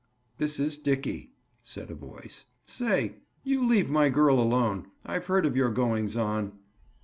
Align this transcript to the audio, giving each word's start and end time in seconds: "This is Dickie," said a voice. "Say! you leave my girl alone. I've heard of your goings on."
"This 0.39 0.59
is 0.59 0.79
Dickie," 0.79 1.31
said 1.61 1.91
a 1.91 1.93
voice. 1.93 2.45
"Say! 2.65 3.17
you 3.43 3.63
leave 3.63 3.87
my 3.87 4.09
girl 4.09 4.39
alone. 4.39 4.87
I've 5.05 5.27
heard 5.27 5.45
of 5.45 5.55
your 5.55 5.69
goings 5.69 6.17
on." 6.17 6.53